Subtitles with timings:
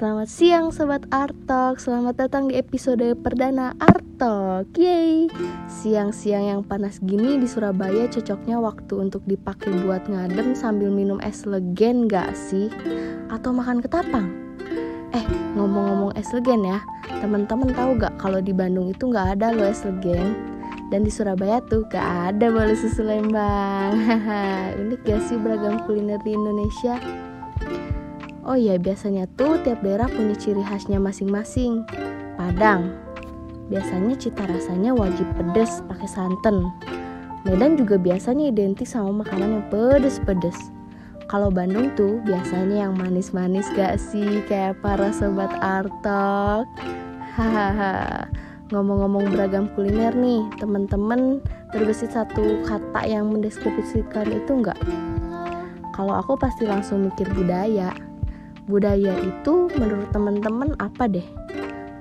[0.00, 5.28] Selamat siang Sobat Artok Selamat datang di episode perdana Artok Yeay
[5.68, 11.44] Siang-siang yang panas gini di Surabaya cocoknya waktu untuk dipakai buat ngadem sambil minum es
[11.44, 12.72] legen gak sih?
[13.28, 14.32] Atau makan ketapang?
[15.12, 15.24] Eh
[15.60, 16.80] ngomong-ngomong es legen ya
[17.20, 20.32] Temen-temen tahu gak kalau di Bandung itu gak ada loh es legen
[20.88, 24.00] dan di Surabaya tuh gak ada bolu susu Lembang
[24.80, 27.28] Unik gak sih beragam kuliner di Indonesia?
[28.40, 31.84] Oh iya, biasanya tuh tiap daerah punya ciri khasnya masing-masing.
[32.40, 32.96] Padang,
[33.68, 36.72] biasanya cita rasanya wajib pedes pakai santan.
[37.44, 40.56] Medan juga biasanya identik sama makanan yang pedes-pedes.
[41.28, 46.64] Kalau Bandung tuh biasanya yang manis-manis gak sih kayak para sobat artok.
[47.36, 48.24] Hahaha.
[48.72, 51.44] Ngomong-ngomong beragam kuliner nih, temen-temen
[51.76, 54.78] terbesit satu kata yang mendeskripsikan itu enggak?
[55.92, 57.92] Kalau aku pasti langsung mikir budaya
[58.68, 61.24] budaya itu menurut teman-teman apa deh?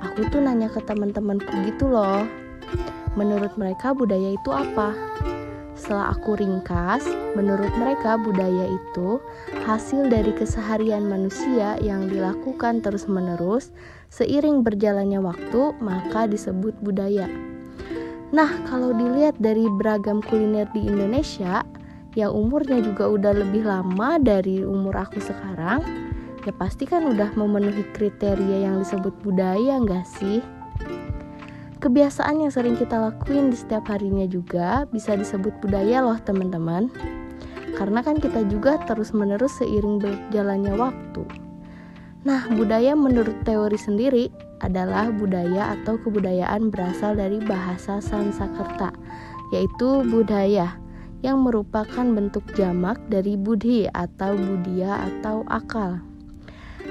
[0.04, 2.26] Aku tuh nanya ke teman-temanku gitu loh.
[3.16, 4.92] Menurut mereka budaya itu apa?
[5.80, 7.08] Setelah aku ringkas,
[7.40, 9.24] menurut mereka budaya itu
[9.64, 13.72] hasil dari keseharian manusia yang dilakukan terus-menerus
[14.12, 17.32] seiring berjalannya waktu, maka disebut budaya.
[18.30, 21.66] Nah, kalau dilihat dari beragam kuliner di Indonesia,
[22.14, 25.82] yang umurnya juga udah lebih lama dari umur aku sekarang,
[26.48, 30.40] ya pasti kan udah memenuhi kriteria yang disebut budaya nggak sih?
[31.80, 36.92] Kebiasaan yang sering kita lakuin di setiap harinya juga bisa disebut budaya loh teman-teman.
[37.80, 41.24] Karena kan kita juga terus-menerus seiring berjalannya waktu.
[42.28, 44.28] Nah, budaya menurut teori sendiri
[44.60, 48.92] adalah budaya atau kebudayaan berasal dari bahasa Sanskerta,
[49.56, 50.76] yaitu budaya
[51.24, 56.04] yang merupakan bentuk jamak dari budi atau budia atau akal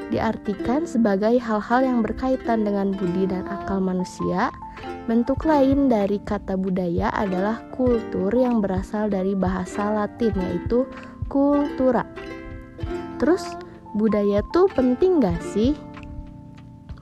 [0.09, 4.49] diartikan sebagai hal-hal yang berkaitan dengan budi dan akal manusia.
[5.09, 10.85] Bentuk lain dari kata budaya adalah kultur yang berasal dari bahasa Latin yaitu
[11.33, 12.05] kultura.
[13.17, 13.45] Terus
[13.97, 15.73] budaya tuh penting gak sih?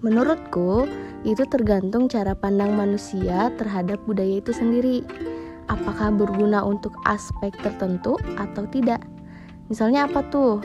[0.06, 0.86] Menurutku
[1.26, 5.02] itu tergantung cara pandang manusia terhadap budaya itu sendiri.
[5.66, 9.02] Apakah berguna untuk aspek tertentu atau tidak?
[9.66, 10.62] Misalnya apa tuh?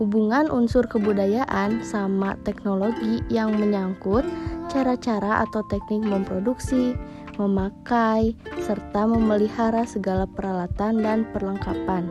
[0.00, 4.24] Hubungan unsur kebudayaan sama teknologi yang menyangkut
[4.72, 6.96] cara-cara atau teknik memproduksi,
[7.36, 8.32] memakai,
[8.64, 12.08] serta memelihara segala peralatan dan perlengkapan.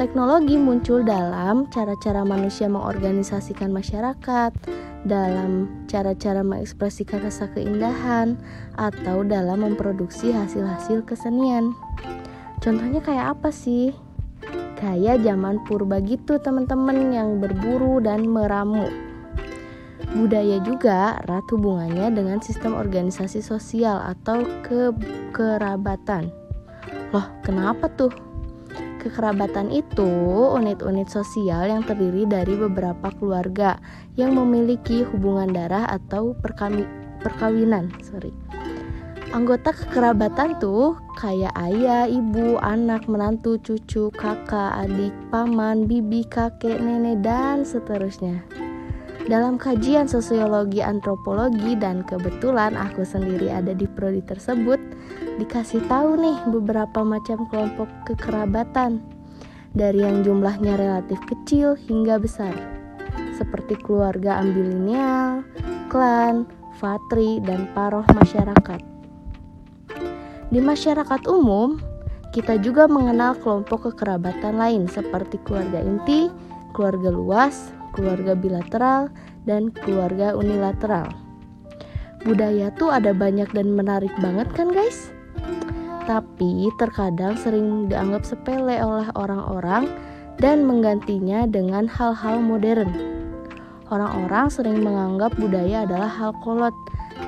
[0.00, 4.48] Teknologi muncul dalam cara-cara manusia mengorganisasikan masyarakat,
[5.04, 8.40] dalam cara-cara mengekspresikan rasa keindahan,
[8.80, 11.76] atau dalam memproduksi hasil-hasil kesenian.
[12.64, 13.92] Contohnya kayak apa sih?
[14.80, 18.88] Kayak zaman purba gitu teman-teman yang berburu dan meramu.
[20.10, 26.32] Budaya juga erat hubungannya dengan sistem organisasi sosial atau kekerabatan.
[27.12, 28.10] Loh, kenapa tuh?
[29.00, 30.08] Kekerabatan itu
[30.56, 33.80] unit-unit sosial yang terdiri dari beberapa keluarga
[34.16, 37.88] yang memiliki hubungan darah atau perkawinan.
[38.04, 38.49] Sorry.
[39.30, 47.22] Anggota kekerabatan tuh kayak ayah, ibu, anak, menantu, cucu, kakak, adik, paman, bibi, kakek, nenek,
[47.22, 48.42] dan seterusnya.
[49.30, 54.82] Dalam kajian sosiologi antropologi dan kebetulan aku sendiri ada di prodi tersebut,
[55.38, 58.98] dikasih tahu nih beberapa macam kelompok kekerabatan
[59.78, 62.50] dari yang jumlahnya relatif kecil hingga besar,
[63.38, 65.46] seperti keluarga ambilineal,
[65.86, 66.50] klan,
[66.82, 68.89] fatri, dan paroh masyarakat.
[70.50, 71.78] Di masyarakat umum,
[72.34, 76.26] kita juga mengenal kelompok kekerabatan lain seperti keluarga inti,
[76.74, 79.14] keluarga luas, keluarga bilateral,
[79.46, 81.06] dan keluarga unilateral.
[82.26, 85.14] Budaya tuh ada banyak dan menarik banget kan guys?
[86.10, 89.86] Tapi terkadang sering dianggap sepele oleh orang-orang
[90.42, 92.90] dan menggantinya dengan hal-hal modern.
[93.86, 96.74] Orang-orang sering menganggap budaya adalah hal kolot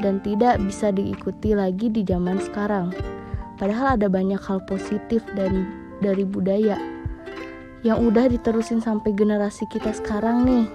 [0.01, 2.95] dan tidak bisa diikuti lagi di zaman sekarang.
[3.61, 5.69] Padahal ada banyak hal positif dan
[6.01, 6.81] dari budaya
[7.83, 10.67] yang udah diterusin sampai generasi kita sekarang nih.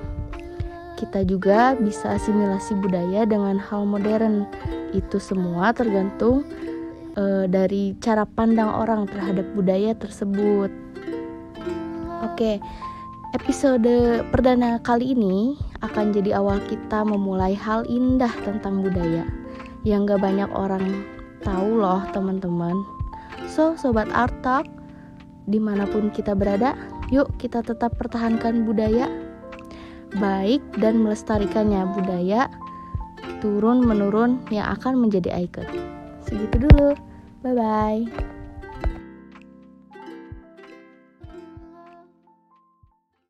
[0.98, 4.44] Kita juga bisa asimilasi budaya dengan hal modern.
[4.92, 6.44] Itu semua tergantung
[7.16, 10.72] e, dari cara pandang orang terhadap budaya tersebut.
[12.25, 12.58] Oke,
[13.38, 15.54] episode perdana kali ini
[15.86, 19.30] akan jadi awal kita memulai hal indah tentang budaya
[19.86, 21.06] yang gak banyak orang
[21.45, 22.74] tahu loh teman-teman.
[23.45, 24.66] So, Sobat Art Talk,
[25.45, 26.74] di mana pun kita berada,
[27.13, 29.06] yuk kita tetap pertahankan budaya.
[30.24, 32.48] baik dan melestarikannya budaya
[33.44, 35.68] turun menurun yang akan menjadi ikon.
[36.24, 36.95] Segitu dulu.
[37.44, 38.27] Bye bye.